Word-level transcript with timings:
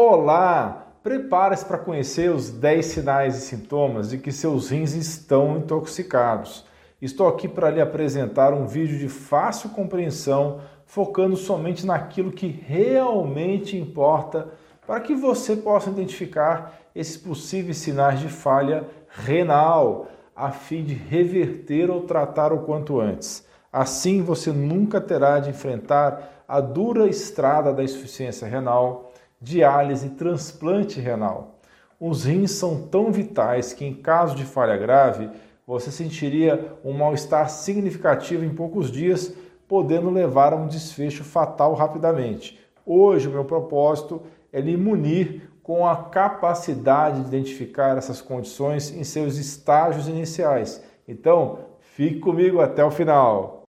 Olá! 0.00 0.92
Prepare-se 1.02 1.64
para 1.64 1.76
conhecer 1.76 2.30
os 2.30 2.50
10 2.50 2.86
sinais 2.86 3.36
e 3.36 3.40
sintomas 3.40 4.10
de 4.10 4.16
que 4.16 4.30
seus 4.30 4.70
rins 4.70 4.94
estão 4.94 5.56
intoxicados. 5.56 6.64
Estou 7.02 7.26
aqui 7.26 7.48
para 7.48 7.68
lhe 7.68 7.80
apresentar 7.80 8.54
um 8.54 8.64
vídeo 8.64 8.96
de 8.96 9.08
fácil 9.08 9.70
compreensão, 9.70 10.60
focando 10.86 11.36
somente 11.36 11.84
naquilo 11.84 12.30
que 12.30 12.46
realmente 12.46 13.76
importa 13.76 14.46
para 14.86 15.00
que 15.00 15.16
você 15.16 15.56
possa 15.56 15.90
identificar 15.90 16.78
esses 16.94 17.16
possíveis 17.16 17.78
sinais 17.78 18.20
de 18.20 18.28
falha 18.28 18.84
renal, 19.08 20.06
a 20.36 20.52
fim 20.52 20.84
de 20.84 20.94
reverter 20.94 21.90
ou 21.90 22.02
tratar 22.02 22.52
o 22.52 22.60
quanto 22.60 23.00
antes. 23.00 23.44
Assim 23.72 24.22
você 24.22 24.52
nunca 24.52 25.00
terá 25.00 25.40
de 25.40 25.50
enfrentar 25.50 26.44
a 26.46 26.60
dura 26.60 27.08
estrada 27.08 27.72
da 27.74 27.82
insuficiência 27.82 28.46
renal 28.46 29.07
diálise 29.40 30.10
transplante 30.10 31.00
renal. 31.00 31.60
Os 32.00 32.24
rins 32.24 32.52
são 32.52 32.86
tão 32.88 33.10
vitais 33.10 33.72
que, 33.72 33.84
em 33.84 33.94
caso 33.94 34.36
de 34.36 34.44
falha 34.44 34.76
grave, 34.76 35.30
você 35.66 35.90
sentiria 35.90 36.78
um 36.84 36.92
mal-estar 36.92 37.50
significativo 37.50 38.44
em 38.44 38.54
poucos 38.54 38.90
dias, 38.90 39.34
podendo 39.66 40.08
levar 40.08 40.52
a 40.52 40.56
um 40.56 40.66
desfecho 40.66 41.22
fatal 41.24 41.74
rapidamente. 41.74 42.58
Hoje, 42.86 43.28
o 43.28 43.30
meu 43.30 43.44
propósito 43.44 44.22
é 44.50 44.60
lhe 44.60 44.76
munir 44.76 45.50
com 45.62 45.86
a 45.86 46.04
capacidade 46.04 47.20
de 47.20 47.28
identificar 47.28 47.98
essas 47.98 48.22
condições 48.22 48.90
em 48.90 49.04
seus 49.04 49.36
estágios 49.36 50.08
iniciais. 50.08 50.82
Então, 51.06 51.58
fique 51.80 52.18
comigo 52.20 52.62
até 52.62 52.82
o 52.82 52.90
final. 52.90 53.64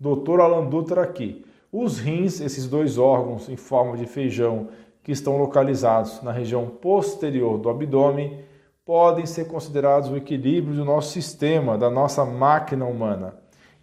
Dr. 0.00 0.40
Alan 0.40 0.68
Dutra 0.68 1.02
aqui. 1.02 1.45
Os 1.78 1.98
rins, 1.98 2.40
esses 2.40 2.66
dois 2.66 2.96
órgãos 2.96 3.50
em 3.50 3.56
forma 3.56 3.98
de 3.98 4.06
feijão 4.06 4.68
que 5.02 5.12
estão 5.12 5.36
localizados 5.36 6.22
na 6.22 6.32
região 6.32 6.66
posterior 6.68 7.58
do 7.58 7.68
abdômen, 7.68 8.40
podem 8.82 9.26
ser 9.26 9.46
considerados 9.46 10.08
o 10.08 10.16
equilíbrio 10.16 10.74
do 10.74 10.86
nosso 10.86 11.12
sistema, 11.12 11.76
da 11.76 11.90
nossa 11.90 12.24
máquina 12.24 12.86
humana. 12.86 13.36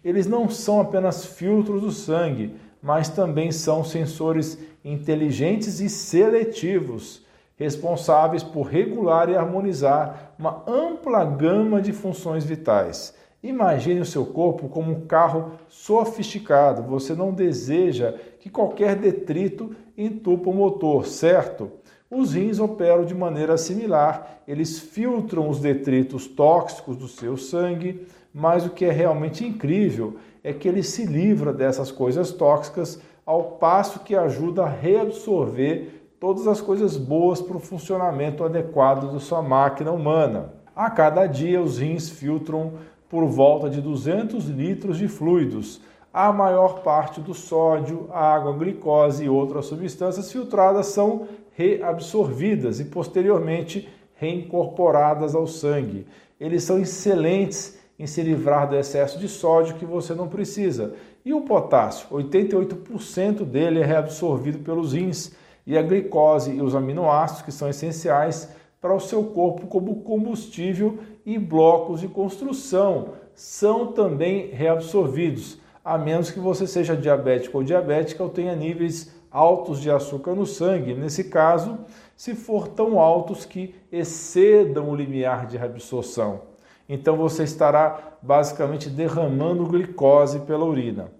Eles 0.04 0.26
não 0.26 0.50
são 0.50 0.80
apenas 0.80 1.24
filtros 1.24 1.82
do 1.82 1.92
sangue, 1.92 2.56
mas 2.82 3.10
também 3.10 3.52
são 3.52 3.84
sensores 3.84 4.58
inteligentes 4.84 5.78
e 5.78 5.88
seletivos, 5.88 7.24
responsáveis 7.54 8.42
por 8.42 8.64
regular 8.64 9.28
e 9.28 9.36
harmonizar 9.36 10.34
uma 10.36 10.64
ampla 10.66 11.24
gama 11.24 11.80
de 11.80 11.92
funções 11.92 12.44
vitais. 12.44 13.14
Imagine 13.44 14.00
o 14.00 14.06
seu 14.06 14.24
corpo 14.24 14.70
como 14.70 14.90
um 14.90 15.00
carro 15.02 15.52
sofisticado. 15.68 16.82
Você 16.84 17.14
não 17.14 17.30
deseja 17.30 18.14
que 18.40 18.48
qualquer 18.48 18.96
detrito 18.96 19.76
entupa 19.98 20.48
o 20.48 20.54
motor, 20.54 21.04
certo? 21.04 21.70
Os 22.10 22.32
rins 22.32 22.58
operam 22.58 23.04
de 23.04 23.14
maneira 23.14 23.58
similar. 23.58 24.40
Eles 24.48 24.78
filtram 24.78 25.46
os 25.46 25.60
detritos 25.60 26.26
tóxicos 26.26 26.96
do 26.96 27.06
seu 27.06 27.36
sangue, 27.36 28.06
mas 28.32 28.64
o 28.64 28.70
que 28.70 28.86
é 28.86 28.90
realmente 28.90 29.46
incrível 29.46 30.16
é 30.42 30.50
que 30.54 30.66
ele 30.66 30.82
se 30.82 31.04
livra 31.04 31.52
dessas 31.52 31.92
coisas 31.92 32.32
tóxicas 32.32 32.98
ao 33.26 33.42
passo 33.58 34.00
que 34.00 34.16
ajuda 34.16 34.62
a 34.62 34.70
reabsorver 34.70 36.06
todas 36.18 36.46
as 36.46 36.62
coisas 36.62 36.96
boas 36.96 37.42
para 37.42 37.58
o 37.58 37.60
funcionamento 37.60 38.42
adequado 38.42 39.12
da 39.12 39.20
sua 39.20 39.42
máquina 39.42 39.92
humana. 39.92 40.54
A 40.74 40.90
cada 40.90 41.26
dia, 41.26 41.62
os 41.62 41.78
rins 41.78 42.08
filtram 42.08 42.72
por 43.14 43.26
volta 43.26 43.70
de 43.70 43.80
200 43.80 44.46
litros 44.46 44.98
de 44.98 45.06
fluidos. 45.06 45.80
A 46.12 46.32
maior 46.32 46.80
parte 46.82 47.20
do 47.20 47.32
sódio, 47.32 48.08
água, 48.12 48.52
glicose 48.52 49.24
e 49.24 49.28
outras 49.28 49.66
substâncias 49.66 50.32
filtradas 50.32 50.86
são 50.86 51.28
reabsorvidas 51.52 52.80
e 52.80 52.86
posteriormente 52.86 53.88
reincorporadas 54.16 55.32
ao 55.32 55.46
sangue. 55.46 56.08
Eles 56.40 56.64
são 56.64 56.80
excelentes 56.80 57.78
em 57.96 58.04
se 58.04 58.20
livrar 58.20 58.68
do 58.68 58.74
excesso 58.74 59.16
de 59.16 59.28
sódio 59.28 59.76
que 59.76 59.86
você 59.86 60.12
não 60.12 60.26
precisa. 60.26 60.94
E 61.24 61.32
o 61.32 61.42
potássio? 61.42 62.08
88% 62.10 63.44
dele 63.44 63.78
é 63.78 63.86
reabsorvido 63.86 64.58
pelos 64.58 64.92
rins. 64.92 65.36
E 65.64 65.78
a 65.78 65.82
glicose 65.82 66.50
e 66.50 66.60
os 66.60 66.74
aminoácidos, 66.74 67.42
que 67.42 67.52
são 67.52 67.68
essenciais, 67.68 68.48
para 68.84 68.94
o 68.94 69.00
seu 69.00 69.24
corpo 69.24 69.66
como 69.66 70.02
combustível 70.02 70.98
e 71.24 71.38
blocos 71.38 72.02
de 72.02 72.06
construção 72.06 73.14
são 73.34 73.92
também 73.92 74.50
reabsorvidos, 74.50 75.58
a 75.82 75.96
menos 75.96 76.30
que 76.30 76.38
você 76.38 76.66
seja 76.66 76.94
diabético 76.94 77.56
ou 77.56 77.64
diabética 77.64 78.22
ou 78.22 78.28
tenha 78.28 78.54
níveis 78.54 79.10
altos 79.30 79.80
de 79.80 79.90
açúcar 79.90 80.34
no 80.34 80.44
sangue. 80.44 80.92
Nesse 80.92 81.24
caso, 81.24 81.78
se 82.14 82.34
for 82.34 82.68
tão 82.68 83.00
altos 83.00 83.46
que 83.46 83.74
excedam 83.90 84.90
o 84.90 84.94
limiar 84.94 85.46
de 85.46 85.56
reabsorção. 85.56 86.42
Então 86.86 87.16
você 87.16 87.42
estará 87.44 88.18
basicamente 88.20 88.90
derramando 88.90 89.64
glicose 89.64 90.40
pela 90.40 90.66
urina. 90.66 91.10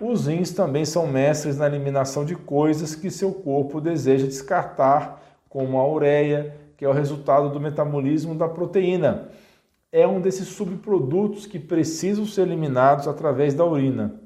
Os 0.00 0.26
rins 0.26 0.50
também 0.50 0.84
são 0.84 1.06
mestres 1.06 1.56
na 1.56 1.68
eliminação 1.68 2.24
de 2.24 2.34
coisas 2.34 2.96
que 2.96 3.12
seu 3.12 3.32
corpo 3.32 3.80
deseja 3.80 4.26
descartar, 4.26 5.22
como 5.48 5.78
a 5.78 5.86
ureia, 5.86 6.61
que 6.82 6.86
é 6.86 6.88
o 6.88 6.92
resultado 6.92 7.48
do 7.48 7.60
metabolismo 7.60 8.34
da 8.34 8.48
proteína. 8.48 9.28
É 9.92 10.04
um 10.04 10.20
desses 10.20 10.48
subprodutos 10.48 11.46
que 11.46 11.56
precisam 11.56 12.26
ser 12.26 12.42
eliminados 12.42 13.06
através 13.06 13.54
da 13.54 13.64
urina. 13.64 14.20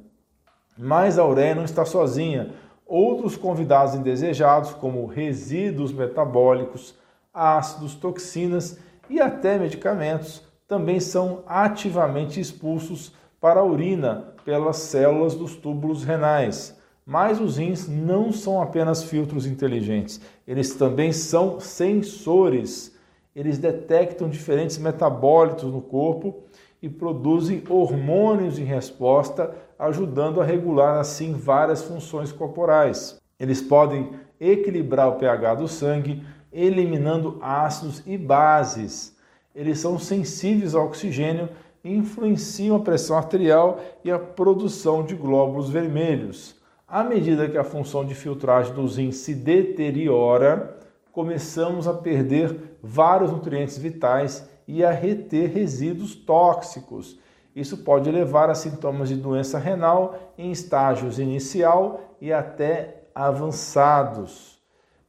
Mas 0.74 1.18
a 1.18 1.26
ureia 1.26 1.54
não 1.54 1.64
está 1.64 1.84
sozinha. 1.84 2.54
Outros 2.86 3.36
convidados 3.36 3.94
indesejados, 3.94 4.72
como 4.72 5.04
resíduos 5.04 5.92
metabólicos, 5.92 6.94
ácidos, 7.30 7.94
toxinas 7.94 8.78
e 9.10 9.20
até 9.20 9.58
medicamentos, 9.58 10.42
também 10.66 10.98
são 10.98 11.42
ativamente 11.46 12.40
expulsos 12.40 13.12
para 13.38 13.60
a 13.60 13.64
urina 13.64 14.32
pelas 14.46 14.78
células 14.78 15.34
dos 15.34 15.56
túbulos 15.56 16.04
renais. 16.04 16.74
Mas 17.08 17.40
os 17.40 17.56
rins 17.56 17.86
não 17.86 18.32
são 18.32 18.60
apenas 18.60 19.04
filtros 19.04 19.46
inteligentes, 19.46 20.20
eles 20.44 20.74
também 20.74 21.12
são 21.12 21.60
sensores. 21.60 22.96
Eles 23.32 23.58
detectam 23.58 24.28
diferentes 24.28 24.76
metabólitos 24.76 25.72
no 25.72 25.80
corpo 25.80 26.42
e 26.82 26.88
produzem 26.88 27.62
hormônios 27.68 28.58
em 28.58 28.64
resposta, 28.64 29.54
ajudando 29.78 30.40
a 30.40 30.44
regular 30.44 30.98
assim 30.98 31.32
várias 31.32 31.84
funções 31.84 32.32
corporais. 32.32 33.20
Eles 33.38 33.62
podem 33.62 34.10
equilibrar 34.40 35.08
o 35.08 35.16
pH 35.16 35.54
do 35.54 35.68
sangue, 35.68 36.24
eliminando 36.52 37.38
ácidos 37.40 38.02
e 38.04 38.18
bases. 38.18 39.16
Eles 39.54 39.78
são 39.78 39.96
sensíveis 39.96 40.74
ao 40.74 40.86
oxigênio 40.86 41.50
e 41.84 41.94
influenciam 41.94 42.74
a 42.74 42.80
pressão 42.80 43.16
arterial 43.16 43.78
e 44.02 44.10
a 44.10 44.18
produção 44.18 45.04
de 45.04 45.14
glóbulos 45.14 45.70
vermelhos. 45.70 46.55
À 46.88 47.02
medida 47.02 47.48
que 47.48 47.58
a 47.58 47.64
função 47.64 48.04
de 48.04 48.14
filtragem 48.14 48.72
dos 48.72 48.96
rins 48.96 49.16
se 49.16 49.34
deteriora, 49.34 50.78
começamos 51.10 51.88
a 51.88 51.92
perder 51.92 52.78
vários 52.80 53.32
nutrientes 53.32 53.76
vitais 53.76 54.48
e 54.68 54.84
a 54.84 54.92
reter 54.92 55.50
resíduos 55.52 56.14
tóxicos. 56.14 57.18
Isso 57.56 57.78
pode 57.78 58.08
levar 58.08 58.50
a 58.50 58.54
sintomas 58.54 59.08
de 59.08 59.16
doença 59.16 59.58
renal 59.58 60.32
em 60.38 60.52
estágios 60.52 61.18
inicial 61.18 62.14
e 62.20 62.32
até 62.32 63.08
avançados. 63.12 64.56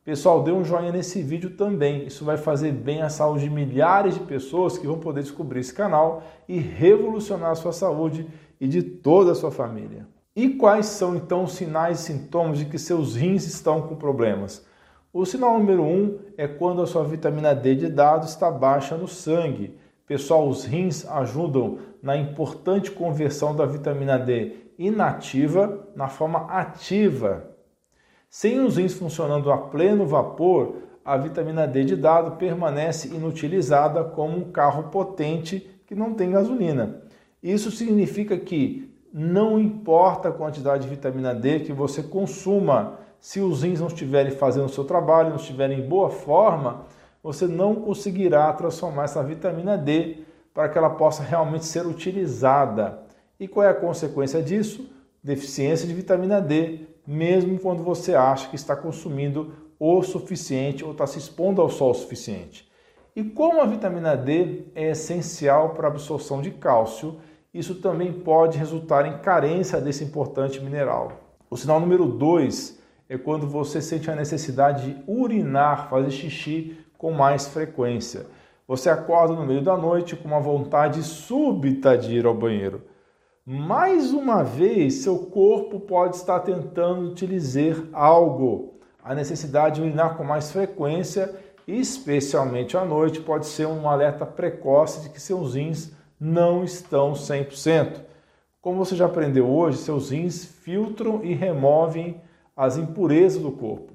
Pessoal, 0.03 0.41
dê 0.41 0.51
um 0.51 0.63
joinha 0.63 0.91
nesse 0.91 1.21
vídeo 1.21 1.51
também. 1.51 2.07
Isso 2.07 2.25
vai 2.25 2.37
fazer 2.37 2.71
bem 2.71 3.03
à 3.03 3.09
saúde 3.09 3.43
de 3.43 3.51
milhares 3.51 4.15
de 4.15 4.21
pessoas 4.21 4.79
que 4.79 4.87
vão 4.87 4.97
poder 4.97 5.21
descobrir 5.21 5.59
esse 5.59 5.75
canal 5.75 6.23
e 6.47 6.57
revolucionar 6.57 7.51
a 7.51 7.55
sua 7.55 7.73
saúde 7.73 8.27
e 8.59 8.67
de 8.67 8.81
toda 8.81 9.33
a 9.33 9.35
sua 9.35 9.51
família. 9.51 10.07
E 10.37 10.49
quais 10.49 10.85
são 10.85 11.15
então 11.15 11.45
os 11.45 11.53
sinais 11.53 11.99
e 11.99 12.03
sintomas 12.03 12.59
de 12.59 12.65
que 12.65 12.77
seus 12.77 13.15
rins 13.15 13.47
estão 13.47 13.81
com 13.81 13.95
problemas? 13.95 14.63
O 15.11 15.25
sinal 15.25 15.57
número 15.57 15.81
um 15.81 16.19
é 16.37 16.47
quando 16.47 16.79
a 16.79 16.85
sua 16.85 17.03
vitamina 17.03 17.55
D 17.55 17.73
de 17.73 17.89
dado 17.89 18.27
está 18.27 18.51
baixa 18.51 18.95
no 18.95 19.07
sangue. 19.07 19.75
Pessoal, 20.05 20.47
os 20.47 20.63
rins 20.63 21.07
ajudam 21.07 21.79
na 22.03 22.15
importante 22.15 22.91
conversão 22.91 23.55
da 23.55 23.65
vitamina 23.65 24.15
D 24.19 24.57
inativa 24.77 25.87
na 25.95 26.07
forma 26.07 26.45
ativa. 26.51 27.55
Sem 28.29 28.59
os 28.59 28.77
rins 28.77 28.93
funcionando 28.93 29.51
a 29.51 29.57
pleno 29.57 30.05
vapor, 30.05 30.75
a 31.03 31.17
vitamina 31.17 31.65
D 31.67 31.83
de 31.83 31.95
dado 31.95 32.37
permanece 32.37 33.07
inutilizada 33.07 34.03
como 34.03 34.37
um 34.37 34.51
carro 34.51 34.91
potente 34.91 35.67
que 35.87 35.95
não 35.95 36.13
tem 36.13 36.29
gasolina. 36.29 37.01
Isso 37.41 37.71
significa 37.71 38.37
que 38.37 38.86
não 39.13 39.59
importa 39.59 40.29
a 40.29 40.31
quantidade 40.31 40.83
de 40.83 40.89
vitamina 40.89 41.33
D 41.33 41.61
que 41.61 41.73
você 41.73 42.03
consuma, 42.03 42.99
se 43.19 43.39
os 43.39 43.63
rins 43.63 43.79
não 43.79 43.87
estiverem 43.87 44.31
fazendo 44.31 44.65
o 44.65 44.69
seu 44.69 44.83
trabalho, 44.83 45.29
não 45.29 45.37
estiverem 45.37 45.79
em 45.79 45.87
boa 45.87 46.09
forma, 46.09 46.85
você 47.23 47.47
não 47.47 47.75
conseguirá 47.75 48.51
transformar 48.53 49.05
essa 49.05 49.23
vitamina 49.23 49.77
D 49.77 50.19
para 50.53 50.69
que 50.69 50.77
ela 50.77 50.91
possa 50.91 51.23
realmente 51.23 51.65
ser 51.65 51.85
utilizada. 51.85 52.99
E 53.39 53.47
qual 53.47 53.65
é 53.65 53.69
a 53.69 53.73
consequência 53.73 54.41
disso? 54.41 54.89
Deficiência 55.23 55.87
de 55.87 55.93
vitamina 55.93 56.41
D, 56.41 56.87
mesmo 57.05 57.59
quando 57.59 57.83
você 57.83 58.15
acha 58.15 58.49
que 58.49 58.55
está 58.55 58.75
consumindo 58.75 59.53
o 59.79 60.01
suficiente 60.01 60.83
ou 60.83 60.91
está 60.91 61.05
se 61.05 61.19
expondo 61.19 61.61
ao 61.61 61.69
sol 61.69 61.91
o 61.91 61.95
suficiente. 61.95 62.67
E 63.15 63.23
como 63.23 63.61
a 63.61 63.65
vitamina 63.65 64.15
D 64.15 64.65
é 64.75 64.91
essencial 64.91 65.71
para 65.71 65.87
a 65.87 65.91
absorção 65.91 66.41
de 66.41 66.51
cálcio, 66.51 67.17
isso 67.57 67.75
também 67.75 68.13
pode 68.13 68.57
resultar 68.57 69.05
em 69.05 69.17
carência 69.19 69.81
desse 69.81 70.03
importante 70.03 70.59
mineral. 70.61 71.13
O 71.49 71.57
sinal 71.57 71.79
número 71.79 72.05
2 72.05 72.77
é 73.09 73.17
quando 73.17 73.47
você 73.47 73.81
sente 73.81 74.11
a 74.11 74.15
necessidade 74.15 74.91
de 74.91 75.03
urinar, 75.07 75.89
fazer 75.89 76.11
xixi 76.11 76.77
com 76.97 77.11
mais 77.11 77.47
frequência. 77.47 78.27
Você 78.67 78.89
acorda 78.89 79.33
no 79.33 79.45
meio 79.45 79.61
da 79.61 79.77
noite 79.77 80.15
com 80.15 80.27
uma 80.27 80.41
vontade 80.41 81.01
súbita 81.01 81.97
de 81.97 82.17
ir 82.17 82.25
ao 82.25 82.33
banheiro. 82.33 82.81
Mais 83.45 84.11
uma 84.11 84.43
vez, 84.43 84.95
seu 84.95 85.17
corpo 85.19 85.79
pode 85.79 86.17
estar 86.17 86.41
tentando 86.41 87.15
te 87.15 87.25
dizer 87.25 87.89
algo. 87.93 88.73
A 89.01 89.15
necessidade 89.15 89.75
de 89.75 89.81
urinar 89.83 90.17
com 90.17 90.23
mais 90.23 90.51
frequência, 90.51 91.33
especialmente 91.65 92.75
à 92.75 92.83
noite, 92.83 93.21
pode 93.21 93.45
ser 93.45 93.65
um 93.65 93.89
alerta 93.89 94.25
precoce 94.25 95.03
de 95.03 95.09
que 95.09 95.21
seus 95.21 95.55
rins 95.55 95.95
não 96.19 96.63
estão 96.63 97.13
100%. 97.13 98.01
Como 98.61 98.83
você 98.83 98.95
já 98.95 99.05
aprendeu 99.05 99.47
hoje, 99.47 99.77
seus 99.77 100.09
rins 100.09 100.43
filtram 100.43 101.23
e 101.23 101.33
removem 101.33 102.21
as 102.55 102.77
impurezas 102.77 103.41
do 103.41 103.51
corpo. 103.51 103.93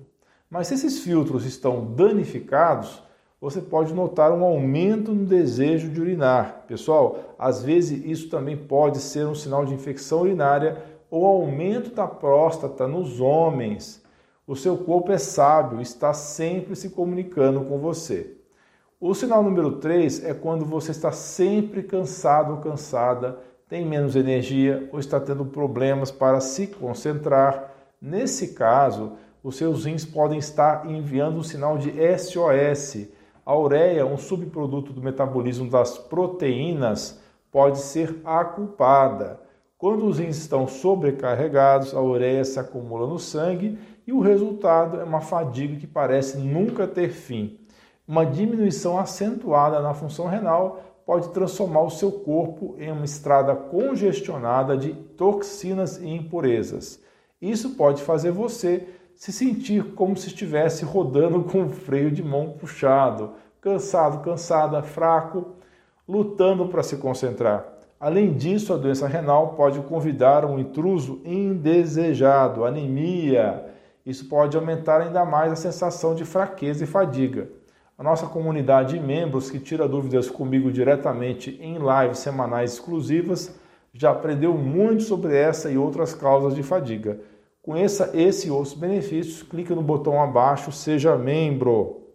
Mas 0.49 0.69
se 0.69 0.75
esses 0.75 1.01
filtros 1.01 1.45
estão 1.45 1.85
danificados, 1.95 3.03
você 3.41 3.61
pode 3.61 3.93
notar 3.93 4.31
um 4.31 4.45
aumento 4.45 5.13
no 5.13 5.25
desejo 5.25 5.89
de 5.89 6.01
urinar. 6.01 6.65
Pessoal, 6.69 7.35
às 7.39 7.63
vezes 7.63 8.05
isso 8.05 8.31
também 8.31 8.57
pode 8.57 8.99
ser 8.99 9.27
um 9.27 9.35
sinal 9.35 9.65
de 9.65 9.75
infecção 9.75 10.21
urinária 10.21 10.81
ou 11.11 11.27
aumento 11.27 11.91
da 11.91 12.07
próstata 12.07 12.87
nos 12.87 13.21
homens. 13.21 14.01
O 14.47 14.55
seu 14.55 14.77
corpo 14.79 15.11
é 15.11 15.19
sábio, 15.19 15.81
está 15.81 16.13
sempre 16.13 16.77
se 16.77 16.91
comunicando 16.91 17.63
com 17.65 17.79
você. 17.79 18.42
O 19.05 19.15
sinal 19.15 19.43
número 19.43 19.81
3 19.81 20.27
é 20.27 20.33
quando 20.33 20.65
você 20.65 20.93
está 20.93 21.11
sempre 21.11 21.83
cansado 21.83 22.53
ou 22.53 22.59
cansada, 22.59 23.37
tem 23.69 23.85
menos 23.85 24.15
energia 24.15 24.89
ou 24.93 25.01
está 25.01 25.19
tendo 25.19 25.45
problemas 25.45 26.13
para 26.13 26.39
se 26.39 26.69
concentrar. 26.69 27.75
Nesse 28.01 28.55
caso, 28.55 29.15
os 29.43 29.57
seus 29.57 29.87
rins 29.87 30.05
podem 30.05 30.39
estar 30.39 30.89
enviando 30.89 31.39
um 31.39 31.43
sinal 31.43 31.77
de 31.77 31.91
SOS 32.17 33.09
a 33.45 33.59
ureia, 33.59 34.07
um 34.07 34.17
subproduto 34.17 34.93
do 34.93 35.03
metabolismo 35.03 35.69
das 35.69 35.99
proteínas, 35.99 37.21
pode 37.51 37.81
ser 37.81 38.21
a 38.25 38.45
culpada. 38.45 39.41
Quando 39.77 40.07
os 40.07 40.21
rins 40.21 40.37
estão 40.37 40.69
sobrecarregados, 40.69 41.93
a 41.93 42.01
ureia 42.01 42.45
se 42.45 42.61
acumula 42.61 43.09
no 43.09 43.19
sangue 43.19 43.77
e 44.07 44.13
o 44.13 44.21
resultado 44.21 45.01
é 45.01 45.03
uma 45.03 45.21
fadiga 45.21 45.75
que 45.75 45.89
parece 45.89 46.39
nunca 46.39 46.87
ter 46.87 47.09
fim. 47.09 47.59
Uma 48.07 48.27
diminuição 48.27 48.99
acentuada 48.99 49.81
na 49.81 49.95
função 49.95 50.27
renal 50.27 51.03
pode 51.07 51.29
transformar 51.29 51.83
o 51.83 51.91
seu 51.91 52.11
corpo 52.11 52.75
em 52.79 52.91
uma 52.91 53.05
estrada 53.05 53.55
congestionada 53.55 54.77
de 54.77 54.93
toxinas 54.93 55.99
e 55.99 56.09
impurezas. 56.09 57.01
Isso 57.41 57.71
pode 57.71 58.03
fazer 58.03 58.33
você 58.33 58.89
se 59.15 59.33
sentir 59.33 59.95
como 59.95 60.17
se 60.17 60.29
estivesse 60.29 60.85
rodando 60.85 61.45
com 61.45 61.65
o 61.65 61.71
freio 61.71 62.11
de 62.11 62.23
mão 62.23 62.51
puxado, 62.59 63.35
cansado, 63.61 64.23
cansada, 64.23 64.83
fraco, 64.83 65.53
lutando 66.09 66.69
para 66.69 66.83
se 66.83 66.97
concentrar. 66.97 67.65
Além 68.01 68.33
disso, 68.33 68.73
a 68.73 68.77
doença 68.77 69.07
renal 69.07 69.55
pode 69.55 69.79
convidar 69.83 70.45
um 70.45 70.59
intruso 70.59 71.21
indesejado, 71.25 72.65
anemia. 72.65 73.65
Isso 74.05 74.29
pode 74.29 74.57
aumentar 74.57 75.01
ainda 75.01 75.25
mais 75.25 75.53
a 75.53 75.57
sensação 75.57 76.13
de 76.13 76.25
fraqueza 76.25 76.83
e 76.83 76.87
fadiga. 76.87 77.62
A 78.03 78.05
nossa 78.05 78.27
comunidade 78.27 78.99
de 78.99 79.01
membros 79.01 79.49
que 79.49 79.61
tira 79.61 79.87
dúvidas 79.87 80.29
comigo 80.29 80.73
diretamente 80.73 81.57
em 81.63 81.79
lives 81.79 82.19
semanais 82.19 82.73
exclusivas 82.73 83.55
já 83.95 84.11
aprendeu 84.11 84.55
muito 84.55 85.05
sobre 85.05 85.37
essa 85.37 85.71
e 85.71 85.79
outras 85.79 86.13
causas 86.13 86.53
de 86.53 86.65
fadiga. 86.65 87.21
Conheça 87.63 88.11
esse 88.13 88.49
e 88.49 88.51
outros 88.51 88.75
benefícios, 88.75 89.45
clique 89.45 89.73
no 89.73 89.83
botão 89.83 90.21
abaixo, 90.21 90.73
seja 90.73 91.17
membro. 91.17 92.09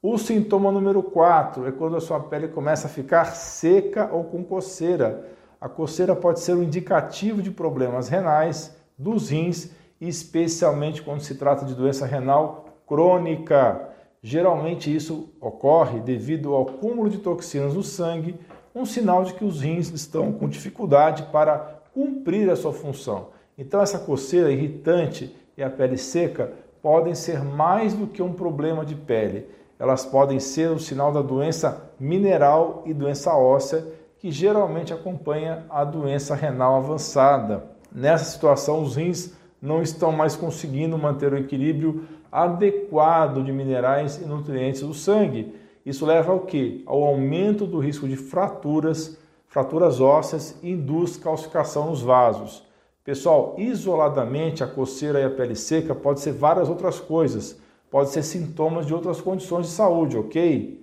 O 0.00 0.16
sintoma 0.16 0.70
número 0.70 1.02
4 1.02 1.66
é 1.66 1.72
quando 1.72 1.96
a 1.96 2.00
sua 2.00 2.20
pele 2.20 2.46
começa 2.46 2.86
a 2.86 2.90
ficar 2.90 3.34
seca 3.34 4.10
ou 4.12 4.22
com 4.22 4.44
coceira. 4.44 5.28
A 5.60 5.68
coceira 5.68 6.14
pode 6.14 6.38
ser 6.38 6.54
um 6.54 6.62
indicativo 6.62 7.42
de 7.42 7.50
problemas 7.50 8.08
renais, 8.08 8.76
dos 8.96 9.30
rins, 9.30 9.72
especialmente 10.00 11.02
quando 11.02 11.20
se 11.20 11.34
trata 11.34 11.64
de 11.64 11.74
doença 11.74 12.06
renal 12.06 12.66
crônica. 12.86 13.91
Geralmente 14.22 14.94
isso 14.94 15.30
ocorre 15.40 15.98
devido 15.98 16.54
ao 16.54 16.62
acúmulo 16.62 17.10
de 17.10 17.18
toxinas 17.18 17.74
no 17.74 17.82
sangue, 17.82 18.38
um 18.72 18.86
sinal 18.86 19.24
de 19.24 19.34
que 19.34 19.44
os 19.44 19.60
rins 19.60 19.90
estão 19.90 20.32
com 20.32 20.48
dificuldade 20.48 21.24
para 21.32 21.82
cumprir 21.92 22.48
a 22.48 22.54
sua 22.54 22.72
função. 22.72 23.30
Então, 23.58 23.82
essa 23.82 23.98
coceira 23.98 24.52
irritante 24.52 25.34
e 25.56 25.62
a 25.62 25.68
pele 25.68 25.98
seca 25.98 26.52
podem 26.80 27.16
ser 27.16 27.42
mais 27.42 27.94
do 27.94 28.06
que 28.06 28.22
um 28.22 28.32
problema 28.32 28.84
de 28.84 28.94
pele. 28.94 29.46
Elas 29.76 30.06
podem 30.06 30.38
ser 30.38 30.70
o 30.70 30.78
sinal 30.78 31.12
da 31.12 31.20
doença 31.20 31.90
mineral 31.98 32.84
e 32.86 32.94
doença 32.94 33.34
óssea, 33.34 33.84
que 34.18 34.30
geralmente 34.30 34.92
acompanha 34.92 35.66
a 35.68 35.82
doença 35.84 36.36
renal 36.36 36.76
avançada. 36.76 37.64
Nessa 37.90 38.24
situação, 38.26 38.82
os 38.82 38.94
rins 38.94 39.34
não 39.60 39.82
estão 39.82 40.12
mais 40.12 40.36
conseguindo 40.36 40.96
manter 40.96 41.32
o 41.32 41.38
equilíbrio 41.38 42.06
adequado 42.32 43.44
de 43.44 43.52
minerais 43.52 44.16
e 44.16 44.24
nutrientes 44.24 44.80
do 44.80 44.94
sangue. 44.94 45.54
Isso 45.84 46.06
leva 46.06 46.32
ao 46.32 46.40
que? 46.40 46.82
Ao 46.86 47.02
aumento 47.02 47.66
do 47.66 47.78
risco 47.78 48.08
de 48.08 48.16
fraturas, 48.16 49.18
fraturas 49.46 50.00
ósseas 50.00 50.58
e 50.62 50.70
induz 50.70 51.18
calcificação 51.18 51.90
nos 51.90 52.00
vasos. 52.00 52.66
Pessoal, 53.04 53.56
isoladamente 53.58 54.64
a 54.64 54.66
coceira 54.66 55.20
e 55.20 55.24
a 55.24 55.30
pele 55.30 55.56
seca 55.56 55.94
pode 55.94 56.20
ser 56.20 56.32
várias 56.32 56.68
outras 56.68 56.98
coisas, 56.98 57.60
pode 57.90 58.10
ser 58.10 58.22
sintomas 58.22 58.86
de 58.86 58.94
outras 58.94 59.20
condições 59.20 59.66
de 59.66 59.72
saúde, 59.72 60.16
ok? 60.16 60.80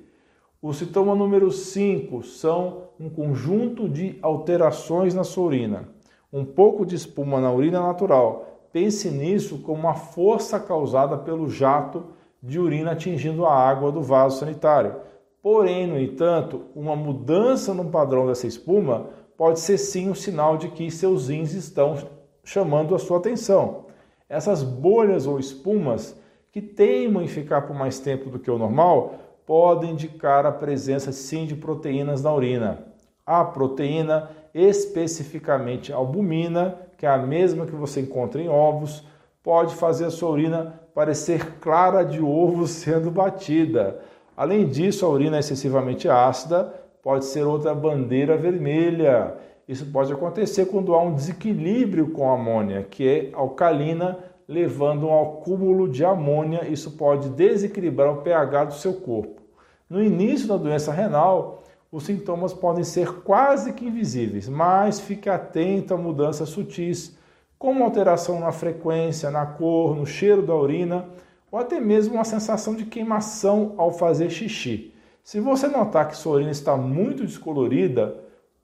O 0.62 0.74
sintoma 0.74 1.16
número 1.16 1.50
5 1.50 2.22
são 2.24 2.90
um 3.00 3.10
conjunto 3.10 3.88
de 3.88 4.20
alterações 4.22 5.16
na 5.16 5.24
sua 5.24 5.46
urina. 5.46 5.88
Um 6.32 6.44
pouco 6.44 6.86
de 6.86 6.96
espuma 6.96 7.40
na 7.40 7.50
urina 7.50 7.80
natural. 7.82 8.59
Pense 8.72 9.10
nisso 9.10 9.60
como 9.60 9.80
uma 9.80 9.96
força 9.96 10.60
causada 10.60 11.18
pelo 11.18 11.50
jato 11.50 12.06
de 12.42 12.60
urina 12.60 12.92
atingindo 12.92 13.46
a 13.46 13.54
água 13.54 13.92
do 13.92 14.02
vaso 14.02 14.40
sanitário. 14.40 14.96
Porém, 15.42 15.88
no 15.88 16.00
entanto, 16.00 16.66
uma 16.76 16.96
mudança 16.96 17.74
no 17.74 17.86
padrão 17.86 18.28
dessa 18.28 18.46
espuma 18.46 19.10
pode 19.38 19.60
ser 19.60 19.78
sim 19.78 20.10
um 20.10 20.16
sinal 20.16 20.58
de 20.58 20.70
que 20.70 20.92
seus 20.92 21.30
rins 21.30 21.54
estão 21.54 21.98
chamando 22.44 22.94
a 22.94 23.00
sua 23.00 23.18
atenção. 23.18 23.86
Essas 24.28 24.62
bolhas 24.64 25.26
ou 25.26 25.40
espumas 25.40 26.16
que 26.52 26.62
teimam 26.62 27.24
em 27.24 27.28
ficar 27.28 27.62
por 27.64 27.76
mais 27.76 28.00
tempo 28.00 28.30
do 28.30 28.40
que 28.40 28.52
o 28.52 28.58
normal 28.58 29.16
podem 29.46 29.92
indicar 29.92 30.46
a 30.46 30.52
presença 30.52 31.12
sim 31.12 31.46
de 31.46 31.56
proteínas 31.56 32.22
na 32.22 32.34
urina. 32.34 32.86
A 33.26 33.44
proteína, 33.44 34.30
especificamente 34.54 35.94
albumina, 35.94 36.89
que 37.00 37.06
é 37.06 37.10
a 37.10 37.18
mesma 37.18 37.66
que 37.66 37.74
você 37.74 38.02
encontra 38.02 38.42
em 38.42 38.50
ovos, 38.50 39.08
pode 39.42 39.74
fazer 39.74 40.04
a 40.06 40.12
sua 40.12 40.32
urina 40.32 40.82
parecer 40.94 41.54
clara 41.62 42.04
de 42.04 42.22
ovo 42.22 42.68
sendo 42.68 43.10
batida. 43.10 44.02
Além 44.36 44.68
disso, 44.68 45.06
a 45.06 45.10
urina 45.10 45.40
excessivamente 45.40 46.10
ácida 46.10 46.74
pode 47.02 47.24
ser 47.24 47.44
outra 47.44 47.74
bandeira 47.74 48.36
vermelha. 48.36 49.34
Isso 49.66 49.86
pode 49.86 50.12
acontecer 50.12 50.66
quando 50.66 50.94
há 50.94 51.02
um 51.02 51.14
desequilíbrio 51.14 52.10
com 52.10 52.30
a 52.30 52.34
amônia, 52.34 52.84
que 52.84 53.08
é 53.08 53.30
alcalina, 53.34 54.20
levando 54.46 55.08
ao 55.08 55.40
acúmulo 55.40 55.88
de 55.88 56.04
amônia. 56.04 56.68
Isso 56.68 56.98
pode 56.98 57.30
desequilibrar 57.30 58.12
o 58.12 58.22
pH 58.24 58.66
do 58.66 58.74
seu 58.74 58.96
corpo. 58.96 59.42
No 59.90 60.04
início 60.04 60.50
da 60.50 60.58
doença 60.58 60.92
renal, 60.92 61.64
os 61.92 62.04
sintomas 62.04 62.54
podem 62.54 62.84
ser 62.84 63.22
quase 63.22 63.74
que 63.74 63.86
invisíveis, 63.86 64.48
mas 64.48 65.00
fique 65.00 65.30
atento 65.30 65.94
a 65.94 65.98
mudanças 65.98 66.50
sutis, 66.50 67.18
como 67.58 67.84
alteração 67.84 68.40
na 68.40 68.52
frequência, 68.52 69.32
na 69.32 69.46
cor, 69.46 69.96
no 69.96 70.06
cheiro 70.06 70.42
da 70.42 70.56
urina, 70.56 71.10
ou 71.52 71.60
até 71.60 71.80
mesmo 71.80 72.14
uma 72.14 72.24
sensação 72.24 72.76
de 72.76 72.86
queimação 72.86 73.74
ao 73.78 73.92
fazer 73.92 74.30
xixi. 74.30 74.94
Se 75.24 75.40
você 75.40 75.68
notar 75.68 76.08
que 76.08 76.16
sua 76.16 76.36
urina 76.36 76.52
está 76.52 76.78
muito 76.78 77.26
descolorida, 77.26 78.16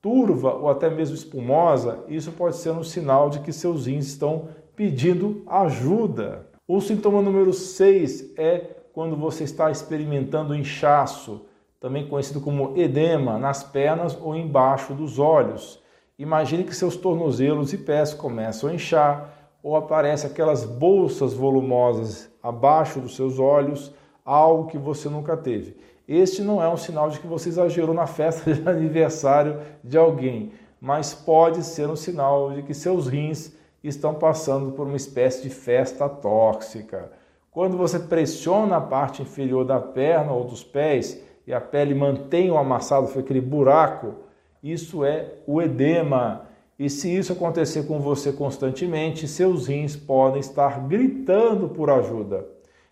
turva 0.01 0.53
ou 0.53 0.69
até 0.69 0.89
mesmo 0.89 1.15
espumosa, 1.15 2.03
isso 2.07 2.31
pode 2.31 2.57
ser 2.57 2.69
um 2.71 2.83
sinal 2.83 3.29
de 3.29 3.39
que 3.39 3.51
seus 3.51 3.87
rins 3.87 4.05
estão 4.05 4.49
pedindo 4.75 5.43
ajuda. 5.47 6.47
O 6.67 6.79
sintoma 6.79 7.21
número 7.21 7.51
6 7.53 8.33
é 8.37 8.75
quando 8.93 9.15
você 9.15 9.43
está 9.43 9.71
experimentando 9.71 10.55
inchaço, 10.55 11.45
também 11.79 12.07
conhecido 12.07 12.41
como 12.41 12.77
edema, 12.77 13.37
nas 13.37 13.63
pernas 13.63 14.17
ou 14.21 14.35
embaixo 14.35 14.93
dos 14.93 15.19
olhos. 15.19 15.81
Imagine 16.17 16.63
que 16.63 16.75
seus 16.75 16.95
tornozelos 16.95 17.73
e 17.73 17.77
pés 17.77 18.13
começam 18.13 18.69
a 18.69 18.73
inchar 18.73 19.33
ou 19.61 19.75
aparece 19.75 20.27
aquelas 20.27 20.63
bolsas 20.63 21.33
volumosas 21.33 22.29
abaixo 22.41 22.99
dos 22.99 23.15
seus 23.15 23.39
olhos, 23.39 23.91
algo 24.23 24.67
que 24.67 24.77
você 24.77 25.09
nunca 25.09 25.35
teve. 25.35 25.75
Este 26.07 26.41
não 26.41 26.61
é 26.61 26.69
um 26.69 26.77
sinal 26.77 27.09
de 27.09 27.19
que 27.19 27.25
você 27.25 27.49
exagerou 27.49 27.93
na 27.93 28.05
festa 28.05 28.53
de 28.53 28.67
aniversário 28.67 29.59
de 29.83 29.97
alguém, 29.97 30.51
mas 30.79 31.13
pode 31.13 31.63
ser 31.63 31.89
um 31.89 31.95
sinal 31.95 32.51
de 32.51 32.61
que 32.61 32.73
seus 32.73 33.07
rins 33.07 33.53
estão 33.83 34.13
passando 34.13 34.71
por 34.71 34.85
uma 34.85 34.95
espécie 34.95 35.41
de 35.41 35.49
festa 35.49 36.07
tóxica. 36.07 37.11
Quando 37.51 37.77
você 37.77 37.99
pressiona 37.99 38.77
a 38.77 38.81
parte 38.81 39.21
inferior 39.21 39.65
da 39.65 39.79
perna 39.79 40.31
ou 40.31 40.43
dos 40.43 40.63
pés 40.63 41.23
e 41.47 41.53
a 41.53 41.61
pele 41.61 41.93
mantém 41.93 42.49
o 42.49 42.57
amassado, 42.57 43.07
foi 43.07 43.21
aquele 43.21 43.41
buraco, 43.41 44.15
isso 44.63 45.03
é 45.03 45.33
o 45.45 45.61
edema. 45.61 46.47
E 46.77 46.89
se 46.89 47.15
isso 47.15 47.31
acontecer 47.31 47.87
com 47.87 47.99
você 47.99 48.33
constantemente, 48.33 49.27
seus 49.27 49.67
rins 49.67 49.95
podem 49.95 50.39
estar 50.39 50.87
gritando 50.87 51.69
por 51.69 51.89
ajuda. 51.89 52.45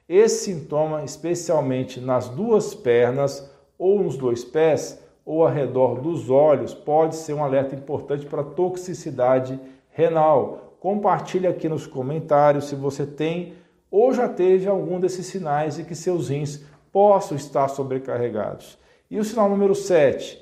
Esse 0.07 0.45
sintoma, 0.45 1.03
especialmente 1.03 1.99
nas 1.99 2.29
duas 2.29 2.75
pernas 2.75 3.51
ou 3.77 4.03
nos 4.03 4.15
dois 4.15 4.43
pés 4.43 5.01
ou 5.25 5.43
ao 5.43 5.51
redor 5.51 5.99
dos 5.99 6.29
olhos, 6.29 6.73
pode 6.73 7.15
ser 7.15 7.33
um 7.33 7.43
alerta 7.43 7.75
importante 7.75 8.25
para 8.25 8.43
toxicidade 8.43 9.59
renal. 9.89 10.75
Compartilhe 10.79 11.47
aqui 11.47 11.67
nos 11.67 11.87
comentários 11.87 12.65
se 12.65 12.75
você 12.75 13.05
tem 13.05 13.53
ou 13.89 14.13
já 14.13 14.27
teve 14.27 14.67
algum 14.67 14.99
desses 14.99 15.25
sinais 15.25 15.75
de 15.75 15.83
que 15.83 15.95
seus 15.95 16.29
rins 16.29 16.63
possam 16.93 17.35
estar 17.35 17.67
sobrecarregados. 17.67 18.77
E 19.09 19.19
o 19.19 19.23
sinal 19.25 19.49
número 19.49 19.75
7, 19.75 20.39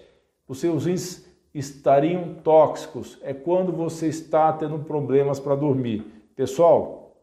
os 0.48 0.60
seus 0.60 0.86
rins 0.86 1.26
estariam 1.54 2.36
tóxicos, 2.44 3.18
é 3.24 3.34
quando 3.34 3.72
você 3.72 4.08
está 4.08 4.54
tendo 4.54 4.78
problemas 4.80 5.40
para 5.40 5.56
dormir. 5.56 6.06
Pessoal, 6.36 7.16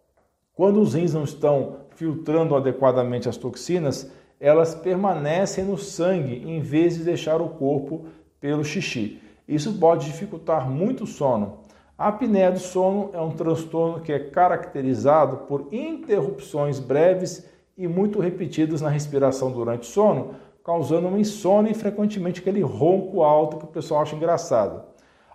quando 0.54 0.80
os 0.80 0.94
rins 0.94 1.14
não 1.14 1.25
estão 1.25 1.76
filtrando 1.90 2.56
adequadamente 2.56 3.28
as 3.28 3.37
toxinas, 3.37 4.11
elas 4.40 4.75
permanecem 4.75 5.64
no 5.64 5.76
sangue 5.76 6.42
em 6.47 6.61
vez 6.61 6.97
de 6.97 7.04
deixar 7.04 7.40
o 7.40 7.50
corpo 7.50 8.06
pelo 8.40 8.64
xixi. 8.64 9.20
Isso 9.47 9.78
pode 9.78 10.06
dificultar 10.06 10.68
muito 10.68 11.04
o 11.04 11.06
sono. 11.06 11.61
A 11.97 12.08
apneia 12.08 12.50
do 12.52 12.58
sono 12.58 13.11
é 13.12 13.20
um 13.20 13.32
transtorno 13.32 14.00
que 14.00 14.12
é 14.12 14.18
caracterizado 14.18 15.38
por 15.49 15.68
interrupções 15.73 16.78
breves 16.78 17.44
e 17.78 17.87
muito 17.87 18.18
repetidas 18.18 18.82
na 18.82 18.88
respiração 18.88 19.52
durante 19.52 19.88
o 19.88 19.92
sono, 19.92 20.35
causando 20.64 21.06
uma 21.06 21.20
insônia 21.20 21.70
e 21.70 21.75
frequentemente 21.75 22.40
aquele 22.40 22.61
ronco 22.61 23.23
alto 23.23 23.56
que 23.56 23.64
o 23.64 23.68
pessoal 23.68 24.02
acha 24.02 24.16
engraçado. 24.16 24.82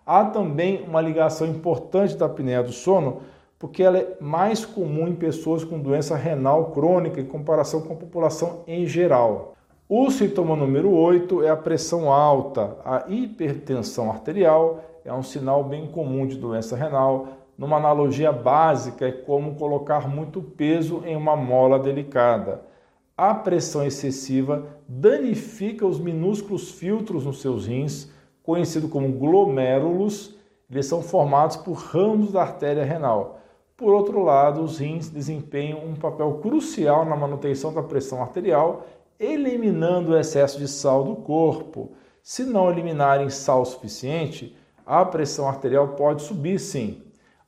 Há 0.05 0.25
também 0.25 0.83
uma 0.83 1.00
ligação 1.00 1.47
importante 1.47 2.17
da 2.17 2.25
apneia 2.25 2.62
do 2.62 2.73
sono, 2.73 3.21
porque 3.57 3.81
ela 3.81 3.97
é 3.97 4.17
mais 4.19 4.65
comum 4.65 5.07
em 5.07 5.15
pessoas 5.15 5.63
com 5.63 5.79
doença 5.79 6.17
renal 6.17 6.71
crônica 6.71 7.21
em 7.21 7.25
comparação 7.25 7.79
com 7.81 7.93
a 7.93 7.95
população 7.95 8.63
em 8.67 8.85
geral. 8.85 9.53
O 9.88 10.12
sintoma 10.12 10.55
número 10.55 10.91
8 10.91 11.43
é 11.43 11.50
a 11.50 11.55
pressão 11.55 12.12
alta. 12.12 12.77
A 12.83 13.05
hipertensão 13.07 14.09
arterial 14.09 14.83
é 15.05 15.13
um 15.13 15.23
sinal 15.23 15.63
bem 15.63 15.88
comum 15.88 16.27
de 16.27 16.35
doença 16.35 16.75
renal. 16.75 17.27
Numa 17.57 17.77
analogia 17.77 18.31
básica, 18.31 19.07
é 19.07 19.12
como 19.12 19.55
colocar 19.55 20.07
muito 20.07 20.41
peso 20.41 21.03
em 21.05 21.15
uma 21.15 21.36
mola 21.36 21.79
delicada 21.79 22.74
a 23.15 23.33
pressão 23.33 23.86
excessiva 23.86 24.65
danifica 24.88 25.86
os 25.86 26.00
minúsculos 26.00 26.72
filtros 26.72 27.25
nos 27.25 27.41
seus 27.41 27.67
rins, 27.67 28.12
conhecidos 28.41 28.89
como 28.89 29.12
glomérulos. 29.12 30.36
Eles 30.69 30.88
são 30.88 31.03
formados 31.03 31.55
por 31.55 31.74
ramos 31.74 32.31
da 32.31 32.41
artéria 32.41 32.83
renal. 32.83 33.39
Por 33.77 33.93
outro 33.93 34.24
lado, 34.24 34.62
os 34.62 34.79
rins 34.79 35.10
desempenham 35.10 35.86
um 35.86 35.95
papel 35.95 36.39
crucial 36.41 37.05
na 37.05 37.15
manutenção 37.15 37.72
da 37.72 37.83
pressão 37.83 38.22
arterial, 38.22 38.88
eliminando 39.19 40.12
o 40.12 40.17
excesso 40.17 40.57
de 40.57 40.67
sal 40.67 41.03
do 41.03 41.15
corpo. 41.17 41.91
Se 42.24 42.43
não 42.43 42.72
eliminarem 42.72 43.29
sal 43.29 43.63
suficiente, 43.63 44.55
a 44.86 45.05
pressão 45.05 45.48
arterial 45.48 45.89
pode 45.89 46.24
subir 46.24 46.60
sim. 46.60 47.03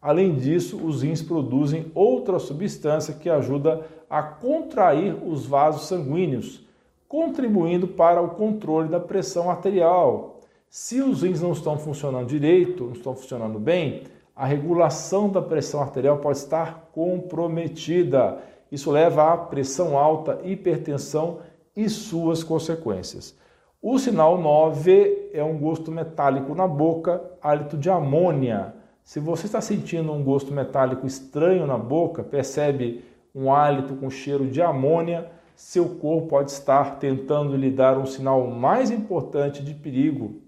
Além 0.05 0.35
disso, 0.35 0.85
os 0.85 1.01
rins 1.01 1.23
produzem 1.23 1.91
outra 1.95 2.37
substância 2.37 3.11
que 3.11 3.27
ajuda 3.27 3.87
a 4.07 4.21
contrair 4.21 5.15
os 5.27 5.47
vasos 5.47 5.87
sanguíneos, 5.87 6.63
contribuindo 7.07 7.87
para 7.87 8.21
o 8.21 8.29
controle 8.29 8.87
da 8.87 8.99
pressão 8.99 9.49
arterial. 9.49 10.41
Se 10.69 11.01
os 11.01 11.23
rins 11.23 11.41
não 11.41 11.53
estão 11.53 11.79
funcionando 11.79 12.27
direito, 12.27 12.83
não 12.83 12.91
estão 12.91 13.15
funcionando 13.15 13.57
bem, 13.57 14.03
a 14.35 14.45
regulação 14.45 15.27
da 15.27 15.41
pressão 15.41 15.81
arterial 15.81 16.19
pode 16.19 16.37
estar 16.37 16.87
comprometida. 16.93 18.37
Isso 18.71 18.91
leva 18.91 19.33
a 19.33 19.37
pressão 19.37 19.97
alta, 19.97 20.39
hipertensão 20.43 21.39
e 21.75 21.89
suas 21.89 22.43
consequências. 22.43 23.35
O 23.81 23.97
sinal 23.97 24.37
9 24.37 25.31
é 25.33 25.43
um 25.43 25.57
gosto 25.57 25.91
metálico 25.91 26.53
na 26.53 26.67
boca, 26.67 27.23
hálito 27.41 27.75
de 27.75 27.89
amônia. 27.89 28.84
Se 29.05 29.19
você 29.19 29.45
está 29.45 29.61
sentindo 29.61 30.11
um 30.11 30.23
gosto 30.23 30.51
metálico 30.51 31.05
estranho 31.05 31.67
na 31.67 31.77
boca, 31.77 32.23
percebe 32.23 33.05
um 33.35 33.53
hálito 33.53 33.95
com 33.95 34.09
cheiro 34.09 34.47
de 34.47 34.63
amônia, 34.63 35.29
seu 35.55 35.87
corpo 35.87 36.27
pode 36.27 36.49
estar 36.49 36.97
tentando 36.97 37.55
lhe 37.55 37.69
dar 37.69 37.99
um 37.99 38.05
sinal 38.07 38.47
mais 38.47 38.89
importante 38.89 39.63
de 39.63 39.75
perigo. 39.75 40.41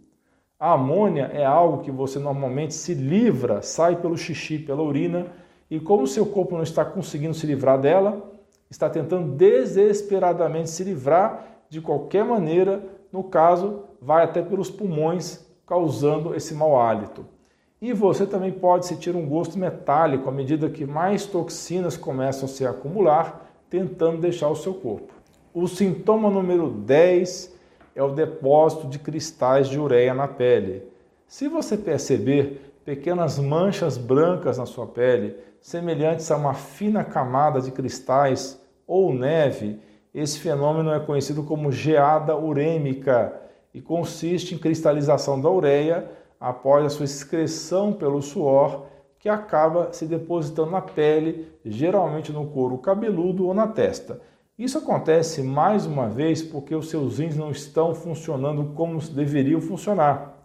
A 0.59 0.73
amônia 0.73 1.29
é 1.31 1.45
algo 1.45 1.83
que 1.83 1.91
você 1.91 2.17
normalmente 2.17 2.73
se 2.73 2.95
livra, 2.95 3.61
sai 3.61 3.95
pelo 3.95 4.17
xixi, 4.17 4.57
pela 4.57 4.81
urina, 4.81 5.27
e 5.69 5.79
como 5.79 6.07
seu 6.07 6.25
corpo 6.25 6.55
não 6.55 6.63
está 6.63 6.83
conseguindo 6.83 7.35
se 7.35 7.45
livrar 7.45 7.79
dela, 7.79 8.27
está 8.71 8.89
tentando 8.89 9.35
desesperadamente 9.35 10.71
se 10.71 10.83
livrar 10.83 11.45
de 11.69 11.79
qualquer 11.79 12.25
maneira, 12.25 12.83
no 13.13 13.23
caso, 13.23 13.83
vai 14.01 14.23
até 14.23 14.41
pelos 14.41 14.71
pulmões, 14.71 15.45
causando 15.63 16.33
esse 16.33 16.55
mau 16.55 16.81
hálito. 16.81 17.37
E 17.79 17.93
você 17.93 18.25
também 18.25 18.51
pode 18.51 18.88
sentir 18.88 19.15
um 19.15 19.27
gosto 19.27 19.57
metálico 19.57 20.27
à 20.27 20.31
medida 20.31 20.69
que 20.69 20.86
mais 20.86 21.25
toxinas 21.25 21.96
começam 21.96 22.46
a 22.46 22.48
se 22.48 22.65
acumular, 22.65 23.51
tentando 23.69 24.19
deixar 24.19 24.50
o 24.50 24.55
seu 24.55 24.74
corpo. 24.74 25.13
O 25.53 25.67
sintoma 25.67 26.29
número 26.29 26.69
10 26.72 27.55
é 27.96 28.01
o 28.01 28.10
depósito 28.10 28.88
de 28.88 28.98
cristais 28.98 29.67
de 29.67 29.79
ureia 29.79 30.13
na 30.13 30.27
pele. 30.27 30.84
Se 31.27 31.48
você 31.48 31.77
perceber 31.77 32.74
pequenas 32.84 33.38
manchas 33.38 33.96
brancas 33.98 34.57
na 34.57 34.65
sua 34.65 34.88
pele, 34.88 35.36
semelhantes 35.62 36.31
a 36.31 36.38
uma 36.38 36.53
fina 36.55 37.03
camada 37.03 37.62
de 37.62 37.69
cristais 37.69 38.60
ou 38.88 39.13
neve, 39.13 39.79
esse 40.15 40.39
fenômeno 40.39 40.91
é 40.91 41.00
conhecido 41.00 41.43
como 41.43 41.72
geada 41.72 42.36
urêmica 42.36 43.34
e 43.72 43.81
consiste 43.81 44.55
em 44.55 44.57
cristalização 44.57 45.39
da 45.39 45.50
ureia 45.50 46.10
após 46.39 46.86
a 46.86 46.89
sua 46.89 47.06
excreção 47.06 47.94
pelo 47.94 48.22
suor, 48.22 48.86
que 49.20 49.29
acaba 49.29 49.91
se 49.91 50.06
depositando 50.06 50.72
na 50.72 50.82
pele, 50.82 51.51
geralmente 51.65 52.32
no 52.32 52.48
couro 52.48 52.77
cabeludo 52.77 53.48
ou 53.48 53.53
na 53.53 53.67
testa. 53.67 54.22
Isso 54.58 54.77
acontece 54.77 55.44
mais 55.44 55.86
uma 55.86 56.10
vez 56.10 56.41
porque 56.41 56.74
os 56.74 56.89
seus 56.89 57.20
rins 57.20 57.36
não 57.36 57.51
estão 57.51 57.94
funcionando 57.94 58.74
como 58.74 59.00
deveriam 59.00 59.62
funcionar. 59.62 60.44